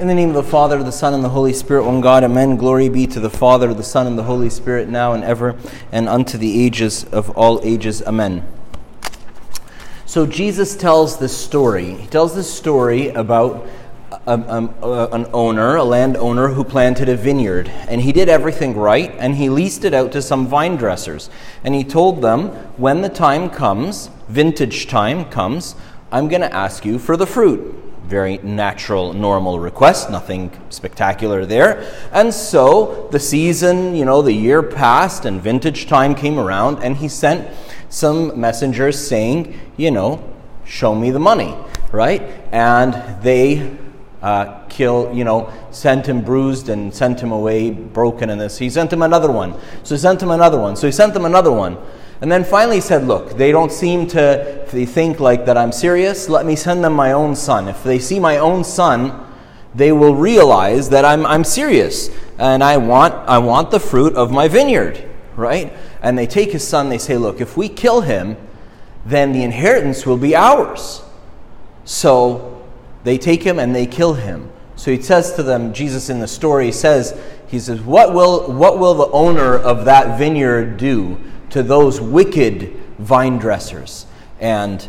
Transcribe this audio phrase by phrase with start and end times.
[0.00, 2.56] In the name of the Father, the Son, and the Holy Spirit, one God, amen.
[2.56, 5.56] Glory be to the Father, the Son, and the Holy Spirit, now and ever,
[5.92, 8.42] and unto the ages of all ages, amen.
[10.06, 11.96] So Jesus tells this story.
[11.96, 13.68] He tells this story about
[14.26, 17.68] a, a, a, an owner, a landowner, who planted a vineyard.
[17.68, 21.28] And he did everything right, and he leased it out to some vine dressers.
[21.62, 25.74] And he told them, when the time comes, vintage time comes,
[26.10, 31.88] I'm going to ask you for the fruit very natural, normal request, nothing spectacular there.
[32.12, 36.96] And so the season, you know, the year passed and vintage time came around, and
[36.96, 37.48] he sent
[37.88, 40.22] some messengers saying, you know,
[40.64, 41.54] show me the money,
[41.92, 42.20] right?
[42.50, 43.78] And they
[44.22, 48.58] uh, kill, you know, sent him bruised and sent him away broken in this.
[48.58, 49.54] He sent him another one.
[49.84, 50.74] So he sent him another one.
[50.74, 51.78] So he sent him another one.
[52.20, 55.72] And then finally he said, Look, they don't seem to they think like that I'm
[55.72, 56.28] serious.
[56.28, 57.68] Let me send them my own son.
[57.68, 59.26] If they see my own son,
[59.74, 64.30] they will realize that I'm, I'm serious and I want, I want the fruit of
[64.30, 65.72] my vineyard, right?
[66.02, 68.36] And they take his son, they say, Look, if we kill him,
[69.04, 71.02] then the inheritance will be ours.
[71.84, 72.64] So
[73.04, 74.50] they take him and they kill him.
[74.80, 78.78] So he says to them, Jesus in the story says, He says, What will, what
[78.78, 81.18] will the owner of that vineyard do?
[81.50, 84.06] to those wicked vine dressers.
[84.38, 84.88] And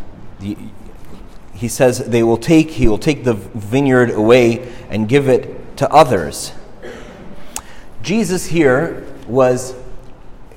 [1.53, 5.91] he says they will take, he will take the vineyard away and give it to
[5.91, 6.53] others.
[8.01, 9.75] Jesus here was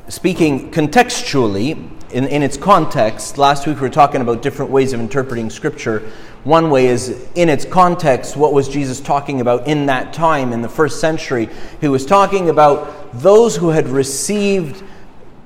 [0.09, 3.37] speaking contextually in, in its context.
[3.37, 6.11] Last week we were talking about different ways of interpreting Scripture.
[6.45, 10.61] One way is in its context, what was Jesus talking about in that time in
[10.61, 11.48] the first century?
[11.81, 14.84] He was talking about those who had received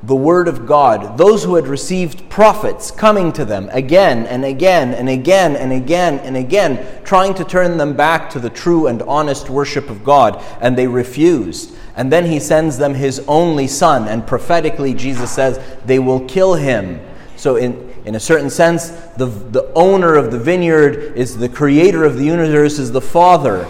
[0.03, 4.95] the Word of God, those who had received prophets coming to them again and again
[4.95, 9.03] and again and again and again, trying to turn them back to the true and
[9.03, 11.75] honest worship of God, and they refused.
[11.97, 16.55] And then he sends them his only son, and prophetically, Jesus says, they will kill
[16.55, 17.01] him.
[17.37, 18.89] So, in, in a certain sense,
[19.19, 23.69] the, the owner of the vineyard is the creator of the universe, is the Father,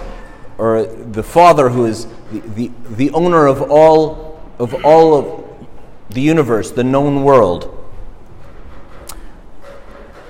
[0.58, 5.44] or the Father who is the, the, the owner of all, of all of
[6.10, 7.84] the universe, the known world.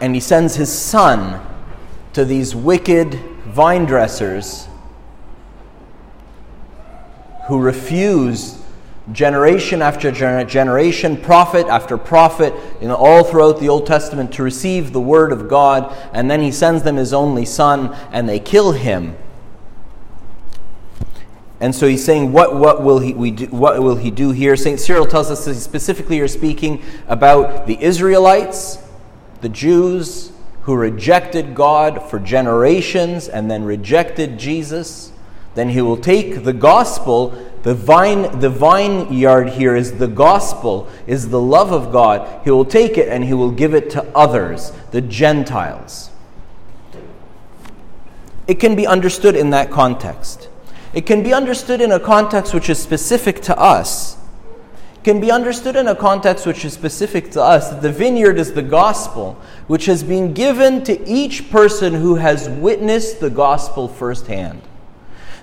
[0.01, 1.47] And he sends his son
[2.15, 3.13] to these wicked
[3.45, 4.69] vine dressers
[7.47, 8.58] who refuse
[9.13, 14.93] generation after generation, prophet after prophet, you know, all throughout the Old Testament to receive
[14.93, 18.73] the word of God, and then he sends them his only son, and they kill
[18.73, 19.17] him
[21.61, 24.57] and so he's saying, what, what, will, he, we do, what will he do here?
[24.57, 24.79] St.
[24.79, 28.79] Cyril tells us that he specifically are speaking about the Israelites,
[29.41, 30.31] the Jews
[30.63, 35.13] who rejected God for generations and then rejected Jesus.
[35.57, 41.29] Then he will take the gospel, the vine, the vineyard here is the gospel, is
[41.29, 42.43] the love of God.
[42.45, 46.11] He will take it and he will give it to others, the Gentiles.
[48.47, 50.49] It can be understood in that context.
[50.95, 54.17] It can be understood in a context which is specific to us.
[54.95, 58.39] It can be understood in a context which is specific to us that the vineyard
[58.39, 59.35] is the gospel,
[59.67, 64.63] which has been given to each person who has witnessed the gospel firsthand.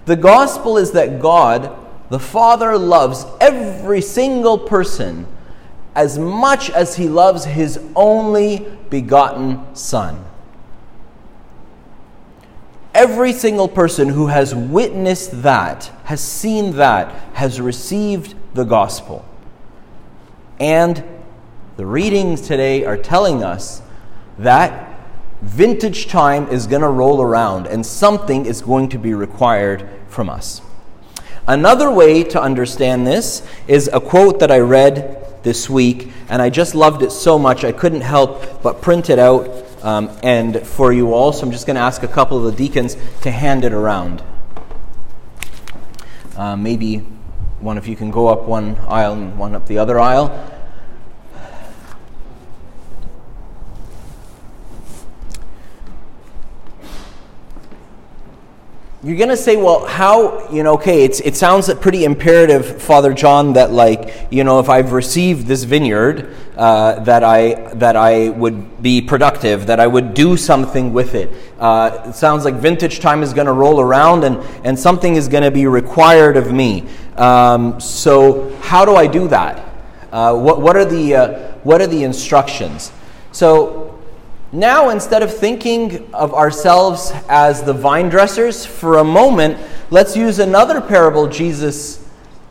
[0.06, 5.28] The gospel is that God, the Father, loves every single person
[5.96, 10.24] as much as he loves his only begotten Son.
[12.94, 19.26] Every single person who has witnessed that, has seen that, has received the gospel.
[20.60, 21.04] And
[21.76, 23.82] the readings today are telling us
[24.38, 24.98] that
[25.42, 30.30] vintage time is going to roll around and something is going to be required from
[30.30, 30.62] us.
[31.47, 36.50] Another way to understand this is a quote that I read this week, and I
[36.50, 39.47] just loved it so much I couldn't help but print it out
[39.83, 41.31] um, and for you all.
[41.31, 44.24] So I'm just going to ask a couple of the deacons to hand it around.
[46.36, 46.97] Uh, maybe
[47.59, 50.55] one of you can go up one aisle and one up the other aisle.
[59.06, 63.13] You're going to say, well, how, you know, okay, it's, it sounds pretty imperative, Father
[63.13, 68.30] John, that like, you know, if I've received this vineyard, uh, that, I, that I
[68.30, 71.30] would be productive, that I would do something with it.
[71.60, 75.28] Uh, it sounds like vintage time is going to roll around and, and something is
[75.28, 76.88] going to be required of me.
[77.16, 79.72] Um, so, how do I do that?
[80.12, 82.92] Uh, what, what, are the, uh, what are the instructions?
[83.31, 83.85] So,
[84.56, 89.57] Now, instead of thinking of ourselves as the vine dressers, for a moment,
[89.90, 92.02] let's use another parable Jesus,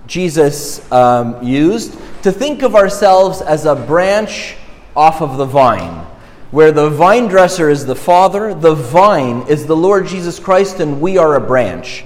[0.07, 4.55] Jesus um, used to think of ourselves as a branch
[4.95, 6.05] off of the vine,
[6.51, 11.01] where the vine dresser is the Father, the vine is the Lord Jesus Christ, and
[11.01, 12.05] we are a branch.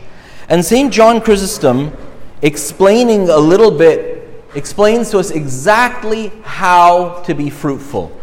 [0.49, 0.93] And St.
[0.93, 1.93] John Chrysostom,
[2.41, 8.17] explaining a little bit, explains to us exactly how to be fruitful.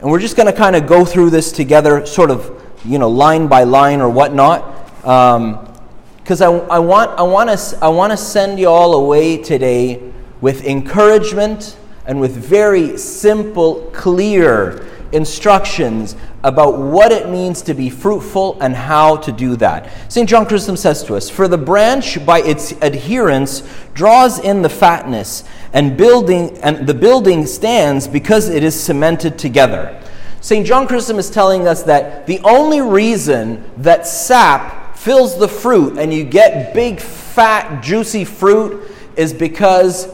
[0.00, 3.10] And we're just going to kind of go through this together, sort of, you know,
[3.10, 4.86] line by line or whatnot.
[5.02, 10.10] Because um, I, I, want, I, want I want to send you all away today
[10.40, 11.76] with encouragement
[12.06, 19.16] and with very simple, clear instructions about what it means to be fruitful and how
[19.16, 19.90] to do that.
[20.10, 20.28] St.
[20.28, 23.62] John Chrysostom says to us For the branch, by its adherence,
[23.94, 30.00] draws in the fatness, and, building, and the building stands because it is cemented together.
[30.40, 30.66] St.
[30.66, 36.12] John Chrysostom is telling us that the only reason that sap fills the fruit and
[36.12, 40.08] you get big, fat, juicy fruit is because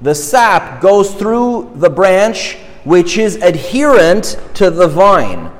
[0.00, 5.50] the sap goes through the branch which is adherent to the vine.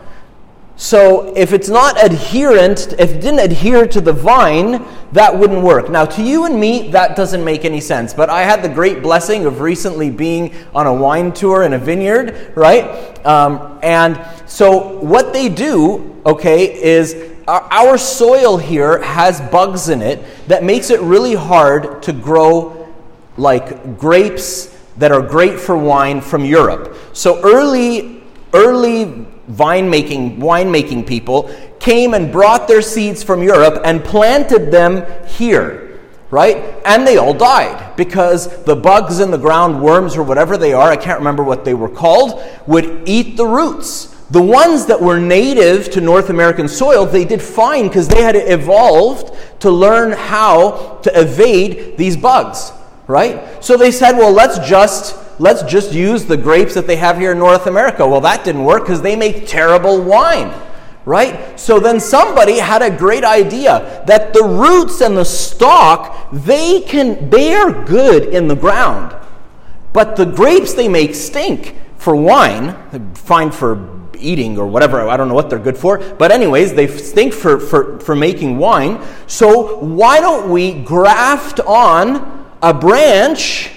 [0.76, 5.90] So if it's not adherent, if it didn't adhere to the vine, that wouldn't work.
[5.90, 8.14] Now, to you and me, that doesn't make any sense.
[8.14, 11.78] But I had the great blessing of recently being on a wine tour in a
[11.78, 13.26] vineyard, right?
[13.26, 20.00] Um, and so what they do, okay, is our, our soil here has bugs in
[20.00, 22.87] it that makes it really hard to grow
[23.37, 26.96] like grapes that are great for wine from Europe.
[27.12, 28.22] So early,
[28.52, 35.04] early vine making, winemaking people came and brought their seeds from Europe and planted them
[35.26, 36.00] here,
[36.31, 36.56] right?
[36.84, 40.90] And they all died because the bugs in the ground, worms or whatever they are,
[40.90, 44.14] I can't remember what they were called, would eat the roots.
[44.31, 48.34] The ones that were native to North American soil, they did fine because they had
[48.34, 52.72] evolved to learn how to evade these bugs
[53.06, 53.62] right?
[53.64, 57.32] So they said, well, let's just let's just use the grapes that they have here
[57.32, 58.06] in North America.
[58.06, 60.53] Well, that didn't work because they make terrible wine.
[61.05, 61.58] Right?
[61.58, 67.32] So then somebody had a great idea that the roots and the stalk, they can
[67.32, 69.14] are good in the ground.
[69.93, 75.08] But the grapes they make stink for wine, fine for eating or whatever.
[75.08, 75.99] I don't know what they're good for.
[75.99, 79.03] But, anyways, they stink for, for, for making wine.
[79.26, 82.36] So, why don't we graft on
[82.67, 83.71] a branch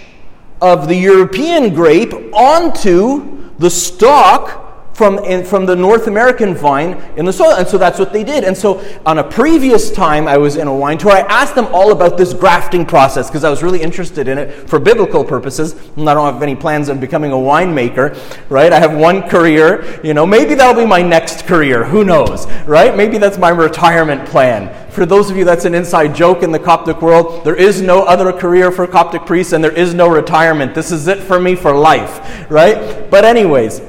[0.59, 4.68] of the European grape onto the stalk
[4.99, 7.53] from, in, from the North American vine in the soil.
[7.53, 8.43] And so that's what they did.
[8.43, 11.67] And so on a previous time I was in a wine tour, I asked them
[11.67, 15.71] all about this grafting process because I was really interested in it for biblical purposes.
[15.95, 18.19] And I don't have any plans on becoming a winemaker,
[18.49, 18.73] right?
[18.73, 21.85] I have one career, you know, maybe that'll be my next career.
[21.85, 22.93] Who knows, right?
[22.93, 24.91] Maybe that's my retirement plan.
[24.91, 27.45] For those of you, that's an inside joke in the Coptic world.
[27.45, 30.75] There is no other career for Coptic priests and there is no retirement.
[30.75, 33.09] This is it for me for life, right?
[33.09, 33.81] But, anyways,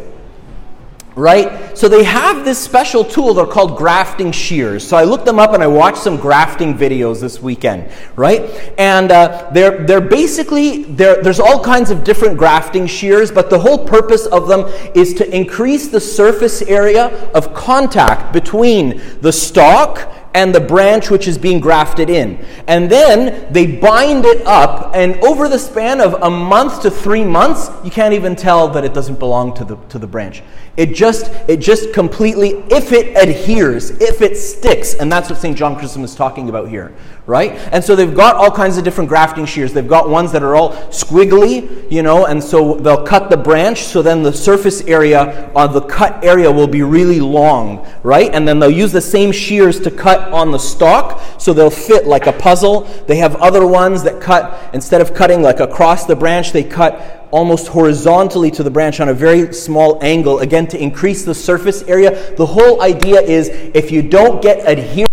[1.17, 1.77] right?
[1.77, 3.35] So they have this special tool.
[3.35, 4.87] They're called grafting shears.
[4.87, 8.43] So I looked them up and I watched some grafting videos this weekend, right?
[8.79, 13.59] And uh, they're they're basically they're, there's all kinds of different grafting shears, but the
[13.59, 20.13] whole purpose of them is to increase the surface area of contact between the stalk
[20.35, 22.45] and the branch which is being grafted in.
[22.67, 27.25] And then they bind it up, and over the span of a month to three
[27.25, 30.43] months, you can't even tell that it doesn't belong to the, to the branch.
[30.77, 35.57] It just, it just completely, if it adheres, if it sticks, and that's what St.
[35.57, 36.95] John Chrysostom is talking about here,
[37.27, 37.53] right?
[37.73, 39.73] And so they've got all kinds of different grafting shears.
[39.73, 43.83] They've got ones that are all squiggly, you know, and so they'll cut the branch,
[43.83, 48.33] so then the surface area on the cut area will be really long, right?
[48.33, 52.07] And then they'll use the same shears to cut on the stalk, so they'll fit
[52.07, 52.83] like a puzzle.
[53.07, 57.20] They have other ones that cut, instead of cutting like across the branch, they cut
[57.31, 61.83] almost horizontally to the branch on a very small angle, again, to increase the surface
[61.83, 62.35] area.
[62.37, 65.09] The whole idea is if you don't get adherence,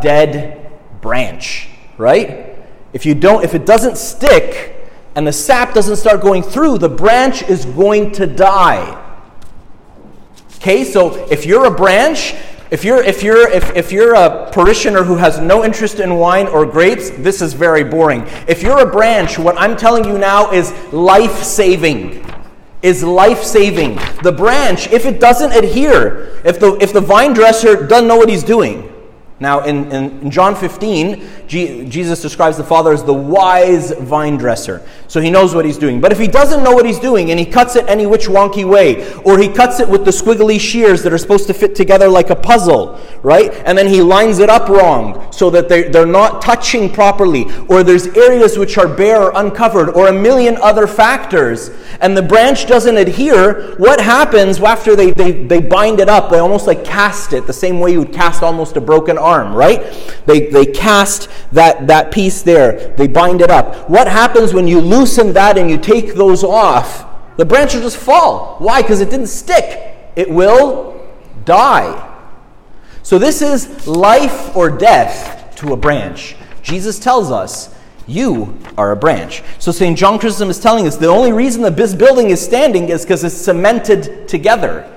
[0.00, 0.70] dead
[1.00, 2.56] branch, right?
[2.92, 4.74] If you don't, if it doesn't stick
[5.14, 9.04] and the sap doesn't start going through, the branch is going to die.
[10.56, 12.34] Okay, so if you're a branch,
[12.70, 16.46] if you're, if, you're, if, if you're a parishioner who has no interest in wine
[16.46, 18.26] or grapes, this is very boring.
[18.46, 22.24] If you're a branch, what I'm telling you now is life saving.
[22.82, 23.96] Is life saving.
[24.22, 28.28] The branch, if it doesn't adhere, if the, if the vine dresser doesn't know what
[28.28, 28.92] he's doing,
[29.40, 34.84] Now, in, in, John 15, G, Jesus describes the Father as the wise vine dresser.
[35.06, 36.00] So he knows what he's doing.
[36.00, 38.68] But if he doesn't know what he's doing and he cuts it any which wonky
[38.68, 42.08] way, or he cuts it with the squiggly shears that are supposed to fit together
[42.08, 43.52] like a puzzle, right?
[43.64, 47.84] And then he lines it up wrong so that they're, they're not touching properly, or
[47.84, 52.66] there's areas which are bare or uncovered, or a million other factors, and the branch
[52.66, 56.28] doesn't adhere, what happens after they, they, they bind it up?
[56.28, 59.27] They almost like cast it the same way you would cast almost a broken arm
[59.28, 59.80] arm, right?
[60.26, 63.88] They, they cast that, that piece there, they bind it up.
[63.90, 67.04] What happens when you loosen that and you take those off?
[67.36, 68.56] The branch will just fall.
[68.58, 68.82] Why?
[68.82, 69.94] Because it didn't stick.
[70.16, 71.06] It will
[71.44, 72.04] die.
[73.02, 76.36] So, this is life or death to a branch.
[76.62, 77.74] Jesus tells us
[78.06, 79.42] you are a branch.
[79.58, 79.96] So St.
[79.96, 83.22] John Chrysostom is telling us the only reason that this building is standing is because
[83.22, 84.90] it's cemented together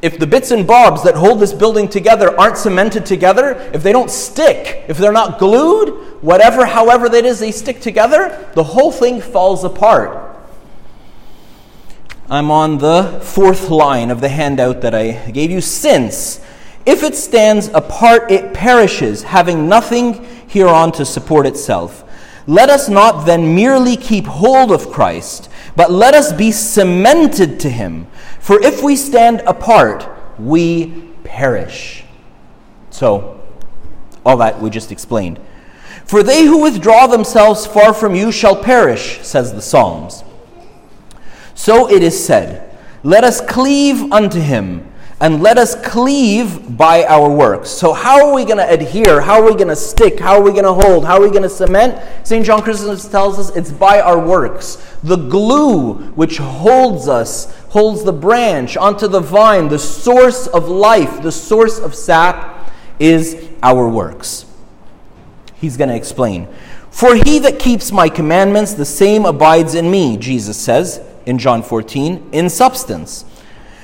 [0.00, 3.92] if the bits and bobs that hold this building together aren't cemented together, if they
[3.92, 5.88] don't stick, if they're not glued,
[6.22, 10.36] whatever, however that is, they stick together, the whole thing falls apart.
[12.30, 15.60] I'm on the fourth line of the handout that I gave you.
[15.60, 16.44] Since,
[16.86, 22.04] if it stands apart, it perishes, having nothing hereon to support itself.
[22.46, 27.70] Let us not then merely keep hold of Christ, but let us be cemented to
[27.70, 28.06] him.
[28.40, 32.04] For if we stand apart, we perish.
[32.90, 33.40] So,
[34.24, 35.40] all that we just explained.
[36.04, 40.24] For they who withdraw themselves far from you shall perish, says the Psalms.
[41.54, 47.28] So it is said, Let us cleave unto him and let us cleave by our
[47.28, 47.70] works.
[47.70, 49.20] So, how are we going to adhere?
[49.20, 50.20] How are we going to stick?
[50.20, 51.04] How are we going to hold?
[51.04, 52.00] How are we going to cement?
[52.24, 52.46] St.
[52.46, 54.76] John Chrysostom tells us it's by our works.
[55.02, 61.20] The glue which holds us, holds the branch onto the vine, the source of life,
[61.22, 64.46] the source of sap, is our works.
[65.54, 66.46] He's going to explain.
[66.90, 71.62] For he that keeps my commandments, the same abides in me, Jesus says in John
[71.62, 73.24] 14, in substance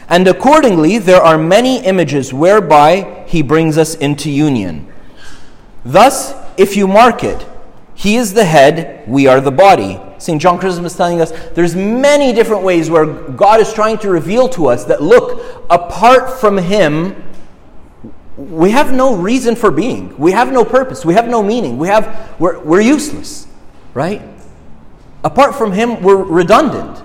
[0.08, 4.92] and accordingly, there are many images whereby he brings us into union.
[5.84, 7.46] Thus, if you mark it,
[7.94, 10.00] he is the head, we are the body.
[10.18, 10.40] St.
[10.40, 14.48] John Chrysostom is telling us there's many different ways where God is trying to reveal
[14.50, 17.22] to us that look, apart from him,
[18.36, 20.16] we have no reason for being.
[20.18, 21.04] We have no purpose.
[21.04, 21.78] We have no meaning.
[21.78, 23.46] We have, we're, we're useless,
[23.92, 24.22] right?
[25.22, 27.03] Apart from him, we're redundant.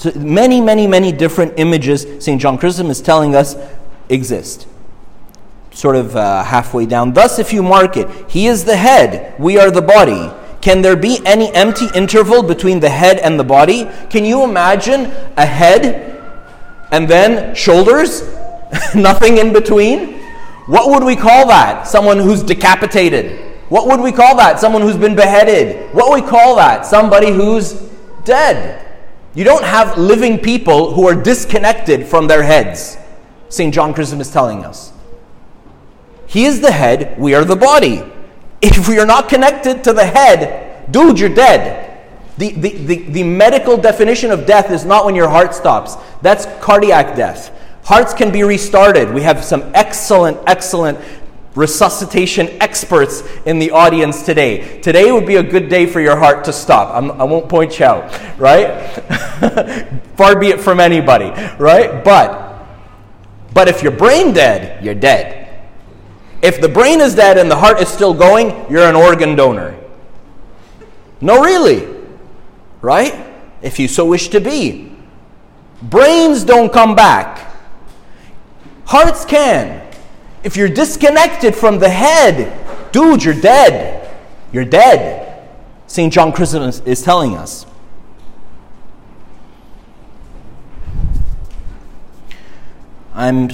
[0.00, 2.40] So many, many, many different images St.
[2.40, 3.54] John Chrysostom is telling us
[4.08, 4.66] exist.
[5.72, 7.12] Sort of uh, halfway down.
[7.12, 10.30] Thus, if you mark it, he is the head, we are the body.
[10.62, 13.90] Can there be any empty interval between the head and the body?
[14.08, 16.18] Can you imagine a head
[16.90, 18.22] and then shoulders?
[18.94, 20.14] Nothing in between?
[20.64, 21.86] What would we call that?
[21.86, 23.38] Someone who's decapitated.
[23.68, 24.60] What would we call that?
[24.60, 25.94] Someone who's been beheaded.
[25.94, 26.86] What would we call that?
[26.86, 27.74] Somebody who's
[28.24, 28.86] dead.
[29.34, 32.96] You don't have living people who are disconnected from their heads.
[33.48, 33.72] St.
[33.72, 34.92] John Chrysostom is telling us.
[36.26, 38.02] He is the head, we are the body.
[38.60, 41.86] If we are not connected to the head, dude, you're dead.
[42.38, 46.46] The, the, the, the medical definition of death is not when your heart stops, that's
[46.64, 47.56] cardiac death.
[47.84, 49.12] Hearts can be restarted.
[49.12, 50.98] We have some excellent, excellent
[51.54, 54.80] resuscitation experts in the audience today.
[54.80, 56.94] Today would be a good day for your heart to stop.
[56.94, 58.88] I'm, I will not point you out, right?
[60.16, 62.04] Far be it from anybody, right?
[62.04, 62.66] But,
[63.52, 65.68] but if you're brain dead, you're dead.
[66.42, 69.76] If the brain is dead and the heart is still going, you're an organ donor.
[71.20, 71.86] No, really,
[72.80, 73.26] right?
[73.60, 74.96] If you so wish to be.
[75.82, 77.54] Brains don't come back.
[78.86, 79.89] Hearts can.
[80.42, 84.10] If you're disconnected from the head, dude, you're dead.
[84.52, 85.48] You're dead.
[85.86, 86.12] St.
[86.12, 87.66] John Chrysostom is telling us.
[93.12, 93.50] I'm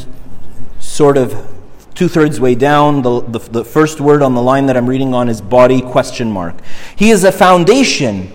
[0.78, 1.52] sort of
[1.94, 3.02] two thirds way down.
[3.02, 6.30] The, the, the, first word on the line that I'm reading on is body question
[6.30, 6.54] mark.
[6.94, 8.30] He is a foundation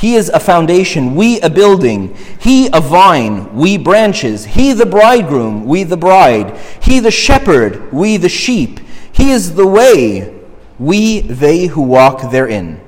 [0.00, 2.16] he is a foundation, we a building.
[2.40, 4.46] He a vine, we branches.
[4.46, 6.56] He the bridegroom, we the bride.
[6.82, 8.80] He the shepherd, we the sheep.
[9.12, 10.40] He is the way,
[10.78, 12.80] we they who walk therein.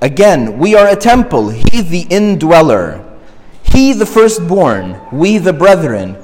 [0.00, 3.04] Again, we are a temple, he the indweller.
[3.64, 6.16] He the firstborn, we the brethren.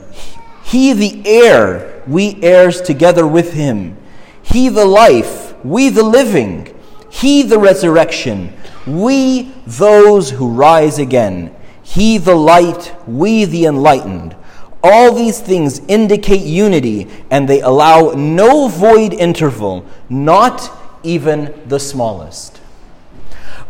[0.62, 3.96] He the heir, we heirs together with him.
[4.44, 6.72] He the life, we the living.
[7.10, 8.52] He the resurrection
[8.88, 14.36] we those who rise again, He the light, we the enlightened.
[14.82, 20.70] All these things indicate unity, and they allow no void interval, not
[21.02, 22.60] even the smallest.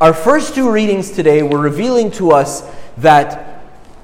[0.01, 2.63] Our first two readings today were revealing to us
[2.99, 3.63] that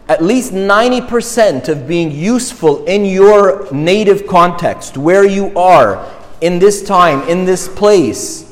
[0.09, 6.83] at least 90% of being useful in your native context, where you are, in this
[6.83, 8.43] time, in this place,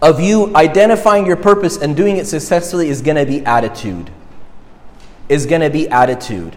[0.00, 4.10] of you identifying your purpose and doing it successfully is going to be attitude.
[5.28, 6.56] Is going to be attitude.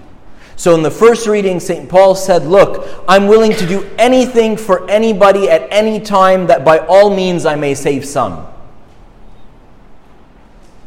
[0.55, 1.89] So in the first reading, St.
[1.89, 6.79] Paul said, Look, I'm willing to do anything for anybody at any time that by
[6.79, 8.45] all means I may save some.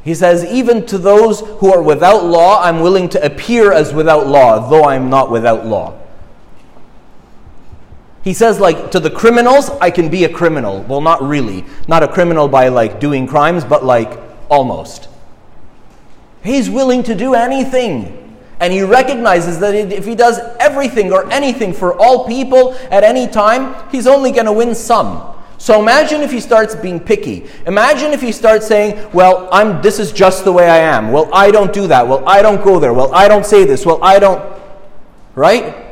[0.04, 4.28] He says, Even to those who are without law, I'm willing to appear as without
[4.28, 5.99] law, though I'm not without law.
[8.24, 10.82] He says, like, to the criminals, I can be a criminal.
[10.82, 11.62] Well, not really.
[11.86, 15.08] Not a criminal by, like, doing crimes, but, like, almost.
[16.42, 18.38] He's willing to do anything.
[18.60, 23.26] And he recognizes that if he does everything or anything for all people at any
[23.26, 25.34] time, he's only going to win some.
[25.58, 27.46] So imagine if he starts being picky.
[27.66, 31.10] Imagine if he starts saying, "Well, I'm this is just the way I am.
[31.10, 32.06] Well, I don't do that.
[32.06, 32.92] Well, I don't go there.
[32.92, 33.86] Well, I don't say this.
[33.86, 34.42] Well, I don't."
[35.34, 35.83] Right?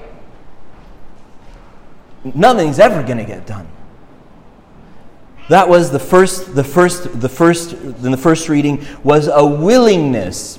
[2.24, 3.68] Nothing's ever going to get done.
[5.48, 10.58] That was the first, the first, the first, in the first reading was a willingness,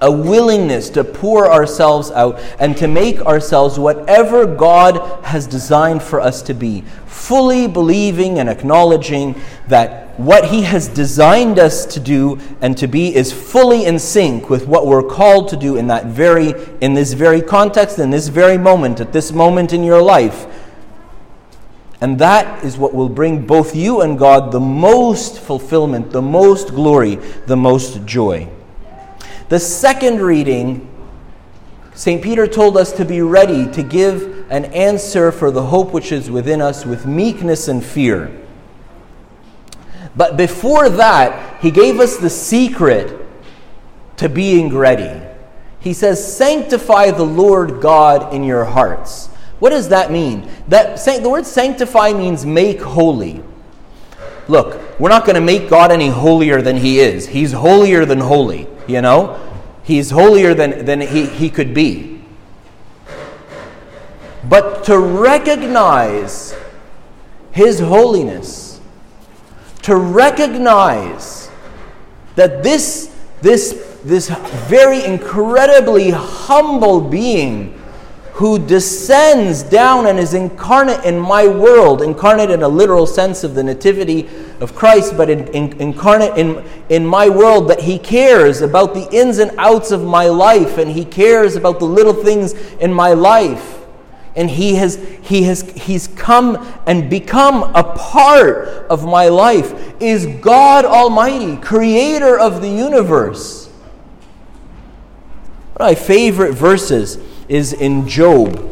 [0.00, 6.20] a willingness to pour ourselves out and to make ourselves whatever God has designed for
[6.20, 12.40] us to be, fully believing and acknowledging that what He has designed us to do
[12.60, 16.06] and to be is fully in sync with what we're called to do in that
[16.06, 20.46] very, in this very context, in this very moment, at this moment in your life.
[22.00, 26.70] And that is what will bring both you and God the most fulfillment, the most
[26.70, 28.48] glory, the most joy.
[29.48, 30.88] The second reading,
[31.94, 32.22] St.
[32.22, 36.30] Peter told us to be ready to give an answer for the hope which is
[36.30, 38.47] within us with meekness and fear.
[40.18, 43.24] But before that, he gave us the secret
[44.16, 45.24] to being ready.
[45.78, 49.28] He says, Sanctify the Lord God in your hearts.
[49.60, 50.50] What does that mean?
[50.66, 53.44] That the word sanctify means make holy.
[54.48, 57.28] Look, we're not going to make God any holier than he is.
[57.28, 59.38] He's holier than holy, you know?
[59.84, 62.24] He's holier than, than he, he could be.
[64.42, 66.56] But to recognize
[67.52, 68.67] his holiness
[69.88, 71.50] to recognize
[72.34, 74.28] that this, this, this
[74.68, 77.72] very incredibly humble being
[78.34, 83.54] who descends down and is incarnate in my world, incarnate in a literal sense of
[83.54, 84.28] the nativity
[84.60, 89.08] of Christ, but in, in, incarnate in, in my world, that He cares about the
[89.10, 93.14] ins and outs of my life and He cares about the little things in my
[93.14, 93.77] life
[94.38, 100.26] and he has he has he's come and become a part of my life is
[100.40, 103.66] God Almighty, creator of the universe.
[105.74, 108.64] One of my favorite verses is in Job.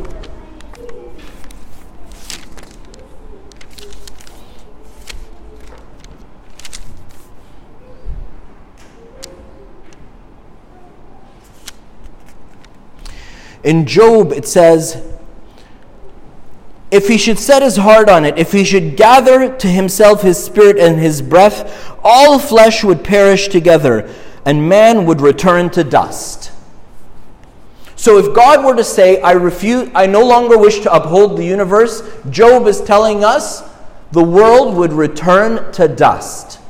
[13.65, 15.06] In Job, it says,
[16.91, 20.43] if he should set his heart on it, if he should gather to himself his
[20.43, 24.09] spirit and his breath, all flesh would perish together,
[24.45, 26.53] and man would return to dust.
[27.97, 31.45] So if God were to say, I refuse, I no longer wish to uphold the
[31.45, 33.69] universe, Job is telling us
[34.13, 36.61] the world would return to dust.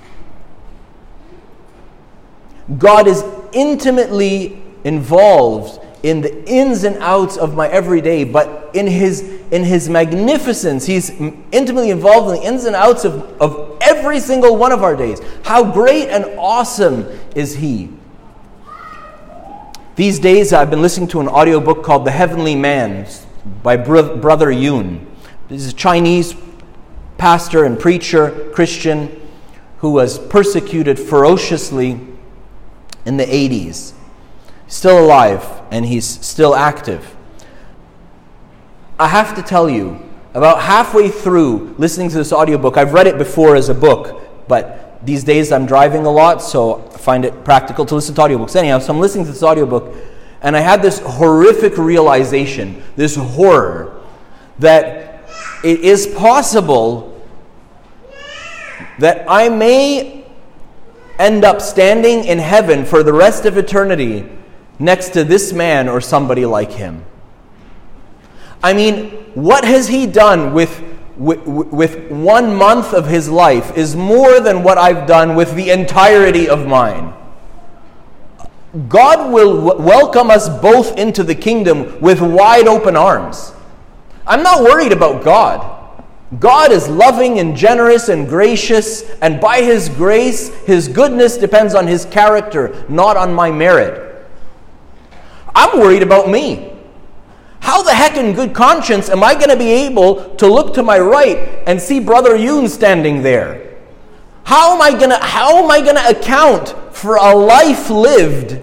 [2.78, 9.22] God is intimately involved in the ins and outs of my everyday, but in his,
[9.50, 14.56] in his magnificence, he's intimately involved in the ins and outs of, of every single
[14.56, 15.20] one of our days.
[15.42, 17.90] How great and awesome is he!
[19.96, 23.08] These days, I've been listening to an audiobook called The Heavenly Man
[23.64, 25.06] by Brother Yun.
[25.48, 26.36] This is a Chinese
[27.18, 29.28] pastor and preacher, Christian,
[29.78, 31.98] who was persecuted ferociously
[33.04, 33.94] in the 80s
[34.68, 37.14] still alive and he's still active.
[38.98, 40.00] I have to tell you,
[40.32, 45.04] about halfway through listening to this audiobook, I've read it before as a book, but
[45.04, 48.56] these days I'm driving a lot, so I find it practical to listen to audiobooks.
[48.56, 49.94] Anyhow, so I'm listening to this audiobook,
[50.40, 54.00] and I had this horrific realization, this horror,
[54.58, 55.28] that
[55.62, 57.22] it is possible
[58.98, 60.24] that I may
[61.18, 64.26] end up standing in heaven for the rest of eternity
[64.78, 67.04] next to this man or somebody like him.
[68.62, 70.82] I mean, what has he done with,
[71.16, 75.70] with, with one month of his life is more than what I've done with the
[75.70, 77.14] entirety of mine.
[78.88, 83.52] God will w- welcome us both into the kingdom with wide open arms.
[84.26, 85.72] I'm not worried about God.
[86.40, 91.86] God is loving and generous and gracious, and by His grace, His goodness depends on
[91.86, 94.05] His character, not on my merit.
[95.56, 96.70] I'm worried about me.
[97.60, 100.82] How the heck, in good conscience, am I going to be able to look to
[100.82, 103.74] my right and see Brother Yun standing there?
[104.44, 108.60] How am I going to how am I going to account for a life lived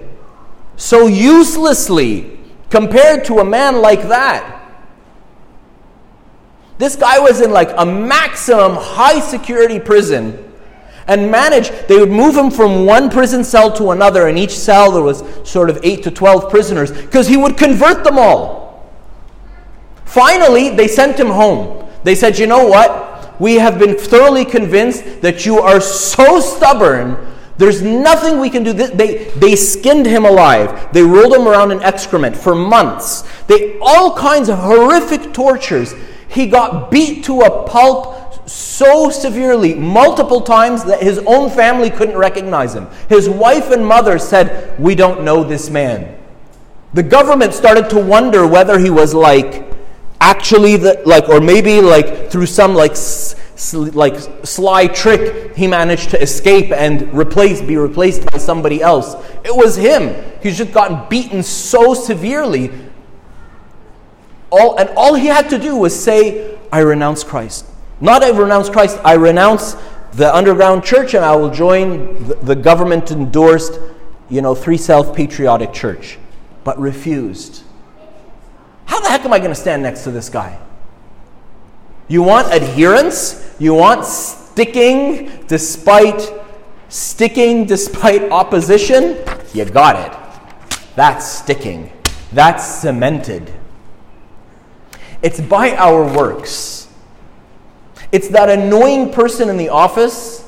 [0.78, 4.62] so uselessly compared to a man like that?
[6.78, 10.53] This guy was in like a maximum high security prison
[11.08, 11.70] and manage.
[11.88, 14.28] they would move him from one prison cell to another.
[14.28, 18.04] In each cell, there was sort of 8 to 12 prisoners because he would convert
[18.04, 18.64] them all.
[20.06, 21.90] Finally, they sent him home.
[22.04, 23.40] They said, You know what?
[23.40, 27.18] We have been thoroughly convinced that you are so stubborn.
[27.58, 28.74] There's nothing we can do.
[28.74, 30.92] They, they skinned him alive.
[30.92, 33.24] They rolled him around in excrement for months.
[33.48, 35.94] They all kinds of horrific tortures.
[36.30, 42.18] He got beat to a pulp so severely, multiple times, that his own family couldn't
[42.18, 42.88] recognize him.
[43.10, 46.18] His wife and mother said, We don't know this man.
[46.94, 49.66] The government started to wonder whether he was like
[50.22, 52.96] actually the, like or maybe like through some like
[53.94, 59.56] like sly trick he managed to escape and replace be replaced by somebody else it
[59.56, 62.72] was him he's just gotten beaten so severely
[64.54, 67.66] all, and all he had to do was say, I renounce Christ.
[68.02, 69.76] Not I renounce Christ, I renounce
[70.14, 73.80] the underground church and I will join the, the government endorsed,
[74.30, 76.18] you know, three self patriotic church.
[76.64, 77.64] But refused.
[78.86, 80.60] How the heck am I going to stand next to this guy?
[82.08, 83.56] You want adherence?
[83.60, 86.32] You want sticking despite
[86.90, 89.18] sticking despite opposition?
[89.54, 90.78] You got it.
[90.96, 91.92] That's sticking.
[92.32, 93.52] That's cemented.
[95.22, 96.83] It's by our works.
[98.14, 100.48] It's that annoying person in the office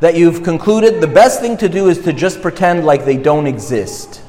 [0.00, 3.46] that you've concluded the best thing to do is to just pretend like they don't
[3.46, 4.22] exist.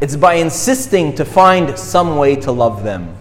[0.00, 3.14] It's by insisting to find some way to love them.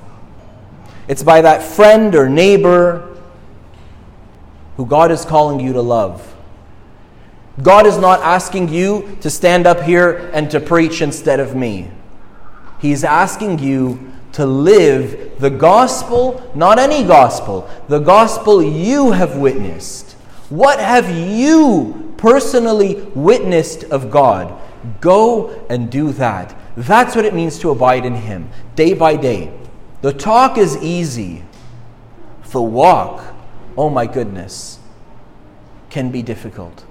[1.10, 3.22] It's by that friend or neighbor
[4.78, 6.34] who God is calling you to love.
[7.62, 11.92] God is not asking you to stand up here and to preach instead of me.
[12.80, 20.14] He's asking you to live the gospel, not any gospel, the gospel you have witnessed.
[20.50, 24.60] What have you personally witnessed of God?
[25.02, 26.56] Go and do that.
[26.76, 29.54] That's what it means to abide in Him, day by day.
[30.02, 31.44] The talk is easy,
[32.52, 33.24] the walk,
[33.78, 34.80] oh my goodness,
[35.90, 36.84] can be difficult.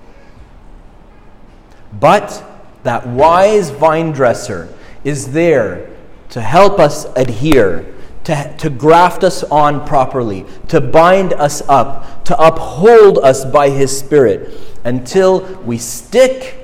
[1.98, 2.42] But
[2.84, 4.72] that wise vine dresser,
[5.04, 5.91] is there
[6.32, 12.42] to help us adhere, to, to graft us on properly, to bind us up, to
[12.42, 16.56] uphold us by His Spirit until we stick,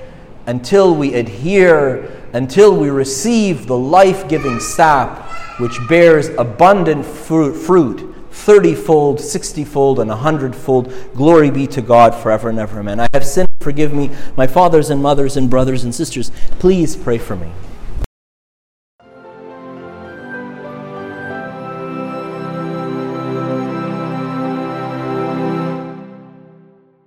[0.46, 8.14] until we adhere, until we receive the life giving sap which bears abundant fruit, fruit
[8.31, 10.94] 30 fold, 60 fold, and 100 fold.
[11.14, 12.78] Glory be to God forever and ever.
[12.78, 13.00] Amen.
[13.00, 13.48] I have sinned.
[13.61, 16.31] Forgive me, my fathers and mothers and brothers and sisters.
[16.59, 17.52] Please pray for me.